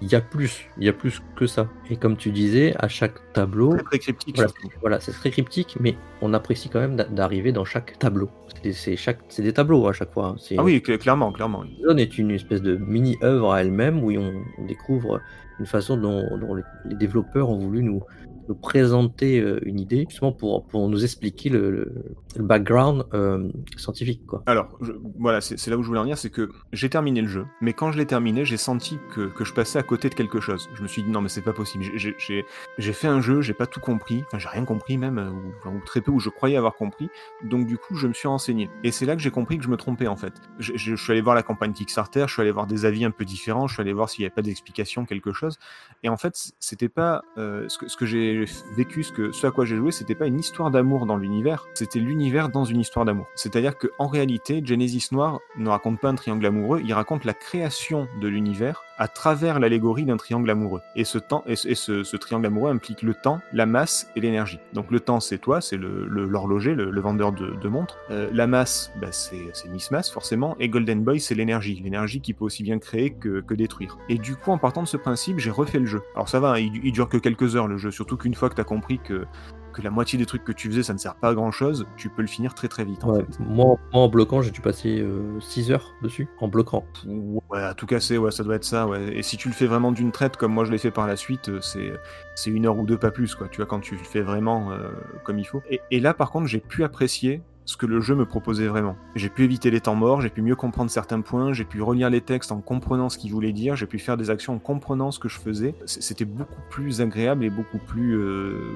[0.00, 1.68] il y a plus, il y a plus que ça.
[1.90, 4.40] Et comme tu disais, à chaque tableau, Très, très cryptique,
[4.80, 5.00] Voilà.
[5.00, 8.28] c'est très cryptique, mais on apprécie quand même d'a- d'arriver dans chaque tableau.
[8.72, 10.34] C'est chaque, c'est des tableaux à chaque fois.
[10.36, 10.54] hein.
[10.58, 11.62] Ah oui, cl- clairement, clairement.
[11.62, 15.20] La zone est une espèce de mini-œuvre à elle-même où on, on découvre
[15.58, 18.02] une façon dont, dont les, les développeurs ont voulu nous,
[18.50, 21.94] nous présenter euh, une idée, justement pour, pour nous expliquer le,
[22.36, 24.26] background euh, scientifique.
[24.26, 24.42] Quoi.
[24.46, 24.76] Alors,
[25.18, 27.72] voilà, c'est là où je voulais en venir, c'est que j'ai terminé le jeu, mais
[27.72, 30.68] quand je l'ai terminé, j'ai senti que, que je passais à côté de quelque chose.
[30.74, 31.84] Je me suis dit non, mais c'est pas possible.
[31.94, 35.30] J'ai- fait un jeu, j'ai pas tout compris, enfin j'ai rien compris même, euh,
[35.70, 37.08] ou, très peu, ou je croyais avoir compris.
[37.44, 38.68] Donc du coup, je me suis renseigné.
[38.82, 40.34] Et c'est là que j'ai compris que je me trompais en fait.
[40.58, 43.24] Je, suis allé voir la campagne Kickstarter, je suis allé voir des avis un peu
[43.24, 45.56] différents, je suis allé voir s'il n'y avait pas d'explication, quelque chose.
[46.02, 48.39] Et en fait, c'était pas ce que, ce que j'ai
[48.76, 51.66] vécu, ce, que, ce à quoi j'ai joué, c'était pas une histoire d'amour dans l'univers,
[51.74, 53.26] c'était l'univers dans une histoire d'amour.
[53.34, 57.34] C'est-à-dire que en réalité, Genesis Noir ne raconte pas un triangle amoureux, il raconte la
[57.34, 60.82] création de l'univers à travers l'allégorie d'un triangle amoureux.
[60.94, 64.60] Et ce temps, et ce, triangle amoureux implique le temps, la masse et l'énergie.
[64.74, 67.96] Donc le temps, c'est toi, c'est l'horloger, le, vendeur de, montres.
[68.10, 70.54] Euh, la masse, bah, c'est Miss Mass forcément.
[70.60, 73.96] Et Golden Boy, c'est l'énergie, l'énergie qui peut aussi bien créer que, détruire.
[74.08, 76.02] Et du coup, en partant de ce principe, j'ai refait le jeu.
[76.14, 78.50] Alors ça va, hein, il, il dure que quelques heures le jeu, surtout qu'une fois
[78.50, 79.26] que tu compris que
[79.70, 81.86] que la moitié des trucs que tu faisais, ça ne sert pas à grand chose,
[81.96, 83.38] tu peux le finir très très vite en Ouais, fait.
[83.40, 85.04] moi, moi, en bloquant, j'ai dû passer
[85.40, 86.84] 6 heures dessus, en bloquant.
[87.06, 89.16] Ouais, à tout casser, ouais, ça doit être ça, ouais.
[89.16, 91.16] Et si tu le fais vraiment d'une traite, comme moi je l'ai fait par la
[91.16, 91.92] suite, euh, c'est
[92.34, 93.48] c'est une heure ou deux, pas plus, quoi.
[93.48, 94.90] Tu vois, quand tu le fais vraiment euh,
[95.24, 95.62] comme il faut.
[95.70, 98.96] Et, et là, par contre, j'ai pu apprécier ce que le jeu me proposait vraiment.
[99.14, 102.10] J'ai pu éviter les temps morts, j'ai pu mieux comprendre certains points, j'ai pu relire
[102.10, 105.12] les textes en comprenant ce qu'ils voulaient dire, j'ai pu faire des actions en comprenant
[105.12, 105.76] ce que je faisais.
[105.84, 108.72] C'était beaucoup plus agréable et beaucoup plus euh,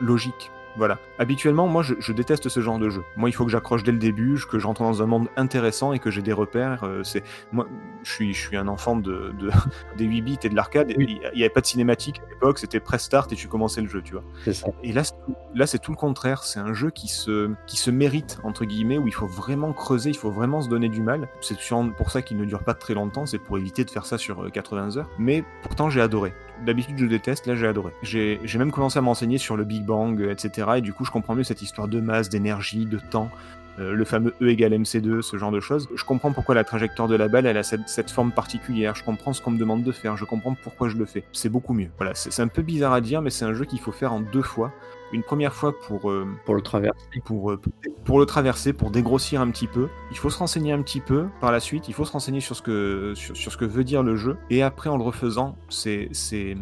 [0.00, 0.52] logique.
[0.78, 0.98] Voilà.
[1.18, 3.02] Habituellement, moi, je, je déteste ce genre de jeu.
[3.16, 5.92] Moi, il faut que j'accroche dès le début, que je rentre dans un monde intéressant
[5.92, 6.84] et que j'ai des repères.
[6.84, 7.66] euh, c'est moi,
[8.04, 9.50] je suis, je suis un enfant de, de-
[9.96, 10.94] des 8 bits et de l'arcade.
[10.96, 11.20] Oui.
[11.32, 13.88] Il n'y avait pas de cinématique à l'époque, c'était press start et tu commençais le
[13.88, 14.22] jeu, tu vois.
[14.52, 14.68] Ça.
[14.82, 16.44] Et là, c'est tout- là, c'est tout le contraire.
[16.44, 20.10] C'est un jeu qui se, qui se mérite entre guillemets, où il faut vraiment creuser,
[20.10, 21.28] il faut vraiment se donner du mal.
[21.40, 21.56] C'est
[21.96, 23.26] pour ça qu'il ne dure pas très longtemps.
[23.26, 25.10] C'est pour éviter de faire ça sur euh, 80 heures.
[25.18, 26.32] Mais pourtant, j'ai adoré.
[26.66, 27.46] D'habitude, je déteste.
[27.46, 27.92] Là, j'ai adoré.
[28.02, 30.68] J'ai même commencé à m'enseigner sur le Big Bang, etc.
[30.76, 33.30] Et du coup, je comprends mieux cette histoire de masse, d'énergie, de temps.
[33.78, 35.88] euh, le fameux E égale MC2, ce genre de choses.
[35.94, 38.94] Je comprends pourquoi la trajectoire de la balle, elle a cette, cette forme particulière.
[38.96, 40.16] Je comprends ce qu'on me demande de faire.
[40.16, 41.22] Je comprends pourquoi je le fais.
[41.32, 41.88] C'est beaucoup mieux.
[41.96, 44.20] Voilà, c'est un peu bizarre à dire, mais c'est un jeu qu'il faut faire en
[44.20, 44.72] deux fois.
[45.12, 46.92] Une première fois pour, euh, Pour le travers.
[47.24, 47.60] pour, euh,
[48.04, 49.88] pour le traverser, pour dégrossir un petit peu.
[50.10, 51.88] Il faut se renseigner un petit peu par la suite.
[51.88, 54.36] Il faut se renseigner sur ce que, sur, sur ce que veut dire le jeu.
[54.50, 56.56] Et après, en le refaisant, c'est c'est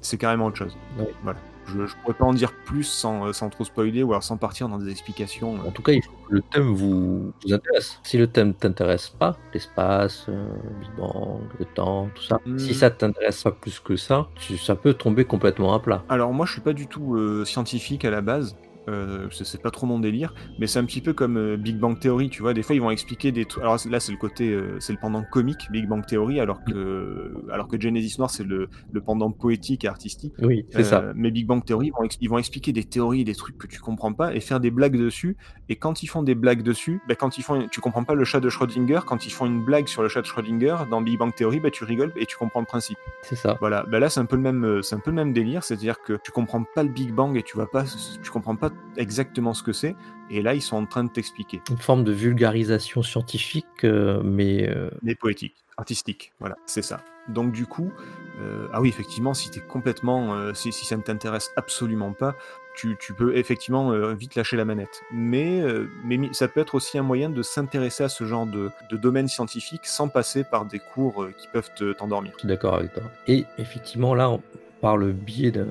[0.00, 0.76] c'est carrément autre chose.
[0.98, 1.12] Ouais.
[1.22, 1.38] Voilà.
[1.66, 4.36] Je, je pourrais pas en dire plus sans, euh, sans trop spoiler ou alors sans
[4.36, 5.54] partir dans des explications.
[5.56, 5.68] euh.
[5.68, 8.00] En tout cas, il faut que le thème vous, vous intéresse.
[8.02, 12.58] Si le thème t'intéresse pas, l'espace, euh, le Big Bang, le temps, tout ça, Hmm.
[12.58, 16.02] si ça t'intéresse pas plus que ça, tu- ça peut tomber complètement à plat.
[16.08, 18.56] Alors moi, je suis pas du tout euh, scientifique à la base.
[18.88, 21.98] Euh, c'est pas trop mon délire, mais c'est un petit peu comme euh, Big Bang
[21.98, 22.52] Theory, tu vois.
[22.52, 23.62] Des fois, ils vont expliquer des trucs.
[23.62, 27.32] Alors là, c'est le côté, euh, c'est le pendant comique Big Bang Theory, alors que,
[27.52, 30.34] alors que Genesis Noir, c'est le, le pendant poétique et artistique.
[30.40, 31.04] Oui, c'est Euh, ça.
[31.14, 33.80] Mais Big Bang Theory, ils vont, ils vont expliquer des théories des trucs que tu
[33.80, 35.36] comprends pas et faire des blagues dessus.
[35.68, 38.24] Et quand ils font des blagues dessus, bah, quand ils font, tu comprends pas le
[38.24, 39.00] chat de Schrödinger.
[39.06, 41.70] Quand ils font une blague sur le chat de Schrödinger dans Big Bang Theory, bah,
[41.70, 42.98] tu rigoles et tu comprends le principe.
[43.22, 43.56] C'est ça.
[43.60, 45.62] Voilà, bah là c'est un peu le même, euh, c'est un peu le même délire,
[45.62, 47.84] c'est-à-dire que tu comprends pas le Big Bang et tu vas pas,
[48.22, 49.94] tu comprends pas exactement ce que c'est,
[50.30, 51.60] et là ils sont en train de t'expliquer.
[51.70, 57.00] Une forme de vulgarisation scientifique, euh, mais euh, Mais poétique, artistique, voilà, c'est ça.
[57.28, 57.92] Donc du coup,
[58.40, 62.34] euh, ah oui effectivement, si t'es complètement, si, si ça ne t'intéresse absolument pas,
[62.74, 65.02] tu, tu peux effectivement vite lâcher la manette.
[65.12, 65.62] Mais,
[66.04, 69.28] mais ça peut être aussi un moyen de s'intéresser à ce genre de, de domaine
[69.28, 72.32] scientifique sans passer par des cours qui peuvent te- t'endormir.
[72.34, 73.02] je suis d'accord avec toi.
[73.28, 74.42] Et effectivement, là, on-
[74.80, 75.68] par le biais d'un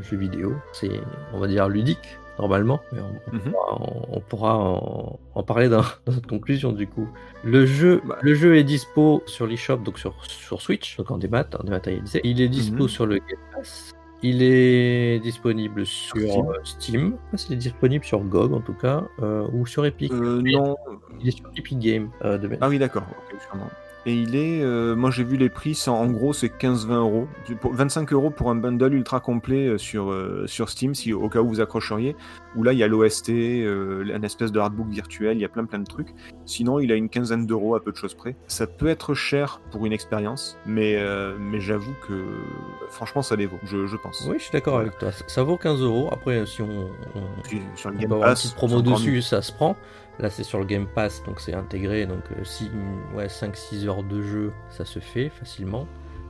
[0.00, 0.90] jeu vidéo, c'est,
[1.34, 3.40] on va dire, ludique, normalement, mais on, Mhm.
[3.50, 7.08] pourra, on- on pourra en, en parler dans, dans notre conclusion, du coup.
[7.44, 8.18] Le jeu, Bah.
[8.22, 12.20] le jeu est dispo sur l'eShop, donc sur, sur Switch, donc en démat, en dématérialisé.
[12.24, 12.88] Il est dispo Mhm.
[12.88, 13.92] sur le Game Pass.
[14.26, 16.46] Il est disponible sur Steam.
[16.48, 17.00] euh, Steam.
[17.02, 20.10] Je sais pas s'il est disponible sur GOG, en tout cas, euh, ou sur Epic.
[20.12, 20.76] Euh, non,
[21.20, 23.68] Il est sur Epic Game euh, de ah oui d'accord, ok, sûrement.
[24.06, 27.28] Et il est, euh, moi j'ai vu les prix, en, gros c'est 15-20 euros.
[27.60, 31.28] Pour- 25 euros pour un bundle ultra complet euh, sur, euh, sur Steam, si au
[31.30, 32.14] cas où vous accrocheriez.
[32.54, 35.48] Où là il y a l'OST, euh, une espèce de hardbook virtuel, il y a
[35.48, 36.14] plein plein de trucs.
[36.44, 38.36] Sinon il a une quinzaine d'euros à peu de choses près.
[38.46, 42.22] Ça peut être cher pour une expérience, mais, euh, mais j'avoue que
[42.90, 44.26] franchement ça les vaut, je, je pense.
[44.28, 44.88] Oui, je suis d'accord Voilà.
[44.88, 45.12] avec toi.
[45.12, 46.10] Ça, ça vaut 15 euros.
[46.12, 46.68] Après, si on,
[47.14, 49.76] on, Puis, sur le on Game avoir une Pass, petite promo dessus, ça se prend.
[50.20, 52.06] Là, c'est sur le Game Pass, donc c'est intégré.
[52.06, 52.70] Donc, euh, si,
[53.14, 55.86] ouais, 5-6 heures de jeu, ça se fait facilement.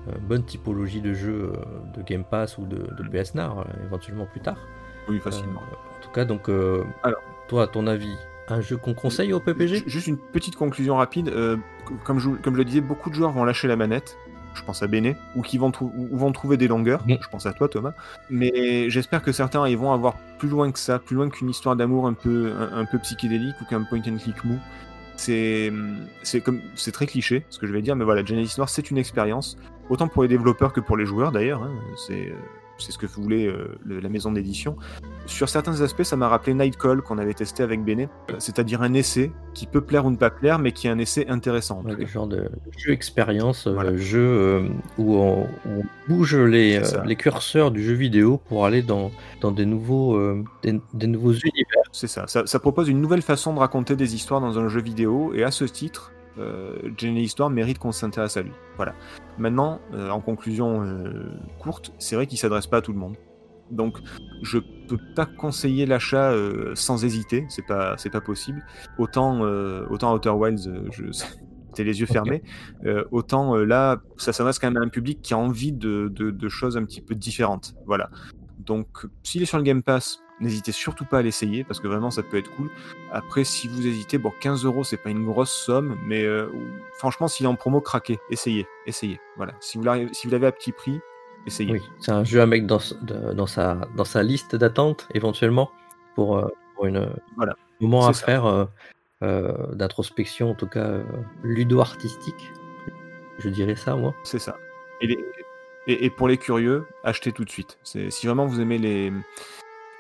[0.08, 1.62] Euh, bonne typologie de jeu euh,
[1.96, 3.08] de Game Pass ou de, de Mm.
[3.60, 4.58] Euh, éventuellement plus tard.
[5.08, 5.60] Oui, facilement.
[5.60, 7.20] En tout cas, donc, euh, Alors.
[7.48, 8.14] toi, à ton avis,
[8.48, 11.28] un jeu qu'on conseille au PPG Ju- Juste une petite conclusion rapide.
[11.28, 11.56] euh,
[12.04, 14.16] comme, je, comme je le disais, beaucoup de joueurs vont lâcher la manette.
[14.54, 17.02] Je pense à Béné, ou qui vont, trou- ou vont trouver des longueurs.
[17.08, 17.92] Je pense à toi, Thomas.
[18.30, 21.76] Mais j'espère que certains ils vont avoir plus loin que ça, plus loin qu'une histoire
[21.76, 24.58] d'amour un peu, un, un peu psychédélique ou qu'un point and click mou.
[25.16, 25.72] C'est,
[26.24, 28.90] c'est comme, c'est très cliché ce que je vais dire, mais voilà, Genesis Noir c'est
[28.90, 29.56] une expérience,
[29.88, 31.62] autant pour les développeurs que pour les joueurs d'ailleurs.
[31.62, 31.70] hein.
[32.06, 32.32] C'est,
[32.78, 34.76] c'est ce que voulait euh, le- la maison d'édition.
[35.26, 38.08] Sur certains aspects, ça m'a rappelé Nightcall qu'on avait testé avec Béné,
[38.38, 41.26] c'est-à-dire un essai qui peut plaire ou ne pas plaire, mais qui est un essai
[41.28, 41.82] intéressant.
[41.84, 43.96] Ouais, le genre de jeu expérience, euh, Voilà.
[43.96, 45.46] jeu euh, où on,
[46.08, 49.10] bouge les, euh, curseurs du jeu vidéo pour aller dans,
[49.40, 51.84] dans des, nouveaux, euh, des, des nouveaux univers.
[51.92, 52.26] C'est ça.
[52.26, 52.44] ça.
[52.46, 55.50] ça propose une nouvelle façon de raconter des histoires dans un jeu vidéo, et à
[55.50, 58.52] ce titre, euh, Genesis Histoire mérite qu'on s'intéresse à lui.
[58.76, 58.94] Voilà.
[59.38, 63.16] Maintenant, euh, en conclusion euh, courte, c'est vrai qu'il s'adresse pas à tout le monde.
[63.70, 63.98] Donc,
[64.42, 68.64] je peux pas conseiller l'achat euh, sans hésiter, c'est pas, c'est pas possible.
[68.98, 71.04] Autant, euh, autant Outer Wilds, euh, je,
[71.68, 72.42] c'était les yeux fermés.
[72.84, 76.12] Euh, autant euh, là, ça s'adresse quand même à un public qui a envie de,
[76.12, 77.74] de, de choses un petit peu différentes.
[77.86, 78.10] Voilà.
[78.58, 82.10] Donc, s'il est sur le Game Pass, n'hésitez surtout pas à l'essayer parce que vraiment
[82.10, 82.70] ça peut être cool.
[83.12, 86.48] Après, si vous hésitez, bon, 15 euros, c'est pas une grosse somme, mais euh,
[86.98, 89.20] franchement, s'il est en promo, craquez, essayez, essayez.
[89.36, 89.52] Voilà.
[89.60, 91.00] Si vous l'avez, si à petit prix,
[91.46, 91.72] essayez.
[91.72, 95.70] Oui, c'est un jeu à mettre dans, de- dans, sa, dans sa liste d'attente éventuellement
[96.14, 97.54] pour, euh, pour une Voilà.
[97.80, 98.26] moment à ça.
[98.26, 98.64] faire euh,
[99.22, 100.98] euh, d'introspection, en tout cas
[101.42, 102.50] ludo-artistique.
[103.38, 104.14] Je dirais ça, moi.
[104.24, 104.56] C'est ça.
[105.00, 105.24] Et, les-
[105.86, 107.78] et, et pour les curieux, achetez tout de suite.
[107.82, 109.12] C'est, si vraiment vous aimez les,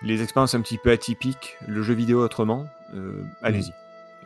[0.02, 3.72] les expériences un petit peu atypiques, le jeu vidéo autrement, euh, allez-y.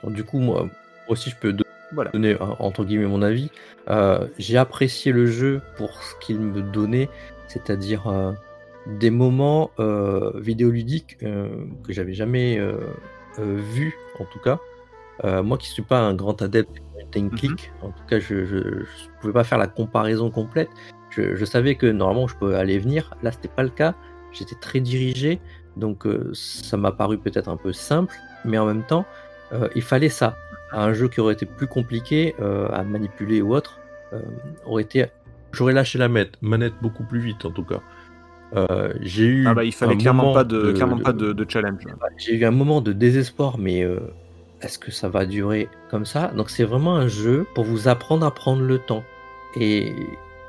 [0.02, 0.68] Alors, du coup, moi,
[1.08, 1.54] aussi, je peux
[1.92, 2.10] Voilà.
[2.10, 3.50] donner hein, entre guillemets mon avis.
[3.88, 7.08] Euh, J'ai apprécié le jeu pour ce qu'il me donnait,
[7.46, 8.32] c'est-à-dire euh,
[8.86, 9.70] des moments
[10.34, 12.58] vidéoludiques que j'avais jamais
[13.38, 14.58] vus, en tout cas.
[15.42, 18.34] Moi qui suis pas un grand adepte du point and click, en tout cas, je
[18.34, 18.84] ne
[19.20, 20.70] pouvais pas faire la comparaison complète.
[21.10, 23.14] Je, je savais que normalement je pouvais aller venir.
[23.22, 23.94] Là, c'était pas le cas.
[24.32, 25.40] J'étais très dirigé,
[25.78, 28.14] donc euh, ça m'a paru peut-être un peu simple,
[28.44, 29.06] mais en même temps,
[29.52, 30.36] euh, il fallait ça.
[30.72, 33.78] Un jeu qui aurait été plus compliqué euh, à manipuler ou autre
[34.12, 34.20] euh,
[34.66, 35.06] aurait été.
[35.52, 37.80] J'aurais lâché la manette, manette beaucoup plus vite en tout cas.
[38.54, 39.46] euh, J'ai eu.
[39.46, 41.82] Ah bah, il fallait un clairement moment pas de, clairement pas de, de challenge.
[42.18, 43.98] J'ai eu un moment de désespoir, mais euh,
[44.60, 46.32] est-ce que ça va durer comme ça?
[46.36, 49.04] Donc c'est vraiment un jeu pour vous apprendre à prendre le temps
[49.56, 49.94] et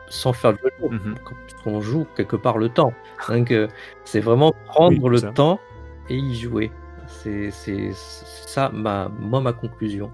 [0.10, 1.16] sans faire de jeu Mhm.
[1.64, 2.94] qu'on joue quelque part le temps.
[3.30, 3.68] Donc euh,
[4.06, 5.30] c'est vraiment prendre Oui, le ça.
[5.32, 5.60] temps
[6.10, 6.72] et y jouer.
[7.08, 7.50] C'est
[7.94, 10.12] ça, ma, moi, ma conclusion.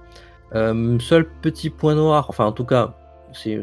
[0.53, 2.95] Euh, seul petit point noir, enfin en tout cas,
[3.33, 3.61] c'est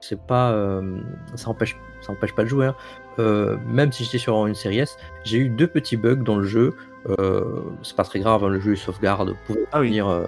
[0.00, 0.98] c'est pas, euh,
[1.36, 2.66] ça empêche, ça empêche pas de jouer.
[2.66, 2.74] hein.
[3.20, 6.44] Euh, même si j'étais sur une série S, j'ai eu deux petits bugs dans le
[6.44, 6.74] jeu.
[7.20, 9.88] Euh, c'est pas très grave, hein, le jeu est sauvegarde, pouvait Ah oui.
[9.88, 10.24] venir euh,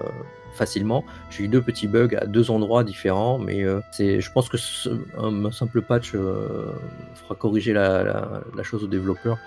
[0.54, 1.04] facilement.
[1.30, 4.56] J'ai eu deux petits bugs à deux endroits différents, mais euh, c'est, je pense que
[4.56, 4.88] ce-
[5.18, 6.66] un, un simple patch euh,
[7.14, 9.38] fera corriger la, la, la chose aux développeurs.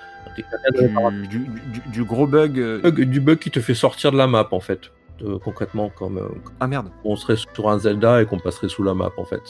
[0.76, 2.60] Du, du, du- du gros bug.
[2.60, 4.92] euh, du bug, du bug qui te fait sortir de la map en fait.
[5.24, 6.28] Euh, concrètement, comme euh,
[6.60, 6.90] Ah merde.
[7.04, 9.42] on serait sur un Zelda et qu'on passerait sous la map en fait,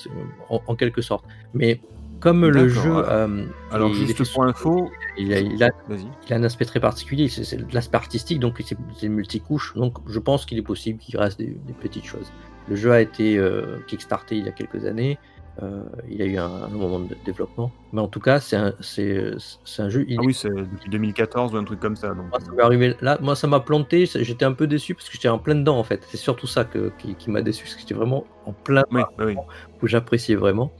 [0.49, 1.25] en quelque sorte.
[1.53, 1.81] Mais
[2.19, 6.35] comme le jeu, alors- euh, Alors, juste pour info, il a, il a- il a
[6.35, 8.61] un aspect très particulier, c'est l'aspect artistique, donc
[8.95, 12.31] c'est multicouche, donc je pense qu'il est possible qu'il reste des, des petites choses.
[12.69, 15.17] Le jeu a été euh, kickstarté il y a quelques années,
[15.63, 18.73] euh, il a eu un, un moment de développement, mais en tout cas c'est un,
[18.77, 20.05] un jeu.
[20.07, 22.09] il Ah oui, c'est depuis 2014 ou un truc comme ça.
[22.09, 25.07] Donc, moi, ça m'est arrivé là, moi ça m'a planté, j'étais un peu déçu parce
[25.07, 26.05] que j'étais en plein dedans en fait.
[26.09, 29.01] C'est surtout ça que, qui, qui m'a déçu, parce que j'étais vraiment en plein oui,
[29.17, 29.35] oui, oui.
[29.81, 30.71] où j'appréciais vraiment.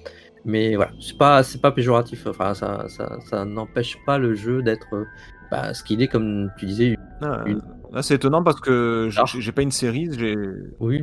[0.46, 2.26] Mais voilà, c'est pas, c'est pas péjoratif.
[2.28, 5.06] Enfin, ça, ça, ça n'empêche pas le jeu d'être euh,
[5.52, 6.98] bah, ce qu'il est, comme tu disais.
[7.22, 7.44] Ah,
[7.92, 9.52] là, c'est étonnant parce que j'ai- Ah.
[9.52, 10.10] pas une série.
[10.18, 10.36] J'ai.
[10.80, 11.02] Oui,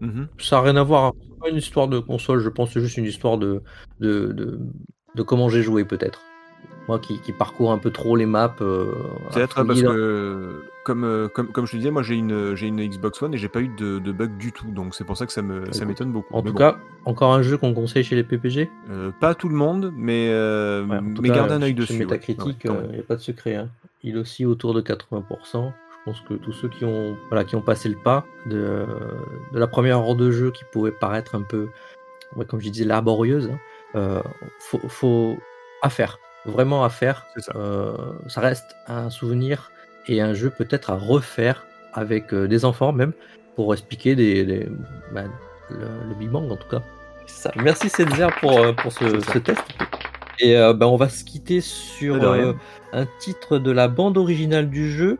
[0.00, 0.28] Mhm.
[0.38, 1.12] ça n'a rien à voir.
[1.20, 3.62] C'est pas une histoire de console, je pense, c'est juste une histoire de,
[4.00, 4.58] de, de,
[5.14, 6.20] de comment j'ai joué peut-être.
[6.88, 8.54] Moi qui, qui parcours un peu trop les maps.
[8.60, 8.92] euh,
[9.32, 12.86] Peut-être parce que, comme, euh, comme, comme je te disais, moi j'ai une, j'ai une
[12.86, 15.24] Xbox One et j'ai pas eu de, de bug du tout, donc c'est pour ça
[15.26, 16.34] que ça me- ça m'étonne beaucoup.
[16.34, 18.70] En Mais tout bon, cas, encore un jeu qu'on conseille chez les PPG.
[18.90, 21.92] euh, pas tout le monde, mais, euh, Ouais, mais cas, garde un œil chez dessus.
[21.94, 21.98] ouais.
[22.00, 23.54] Metacritic, il n'y a pas de secret.
[23.56, 23.68] hein.
[24.02, 25.72] Il aussi autour de 80%.
[26.06, 28.84] Je pense que tous ceux qui ont, voilà, qui ont passé le pas de,
[29.52, 31.68] de la première heure de jeu qui pouvait paraître un peu,
[32.36, 33.58] ouais, comme je disais, laborieuse, hein,
[33.96, 34.20] euh,
[34.58, 35.38] faut, faut
[35.80, 37.26] à faire, vraiment à faire.
[37.36, 37.52] Ça.
[37.56, 37.96] Euh,
[38.28, 39.70] ça reste un souvenir
[40.06, 43.12] et un jeu peut-être à refaire avec euh, des enfants même
[43.56, 44.68] pour expliquer des, des-
[45.12, 45.22] bah,
[45.70, 46.82] le, le Big Bang en tout cas.
[47.26, 47.50] Ça.
[47.56, 49.62] Merci Césaire pour, euh, pour ce, test.
[50.40, 52.52] Et euh, bah, on va se quitter sur euh,
[52.92, 55.18] un titre de la bande originale du jeu.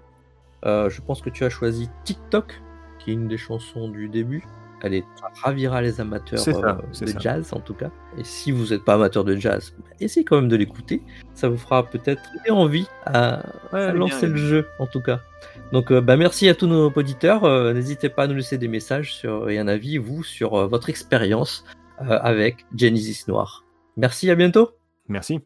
[0.66, 2.60] Euh, je pense que tu as choisi TikTok,
[2.98, 4.44] qui est une des chansons du début.
[4.84, 5.04] Elle est,
[5.42, 7.18] ravira les amateurs ça, euh, de ça.
[7.18, 7.90] jazz en tout cas.
[8.18, 11.00] Et si vous n'êtes pas amateur de jazz, bah, essayez quand même de l'écouter.
[11.32, 13.42] Ça vous fera peut-être envie à,
[13.72, 14.42] Ouais, à bien, lancer le bien.
[14.44, 15.20] jeu en tout cas.
[15.72, 17.44] Donc euh, bah, merci à tous nos auditeurs.
[17.44, 20.66] Euh, N'hésitez pas à nous laisser des messages sur, et un avis, vous, sur euh,
[20.66, 21.64] votre expérience
[21.98, 23.64] avec Genesis Noir.
[23.96, 24.70] Merci, à bientôt.
[25.08, 25.40] Merci.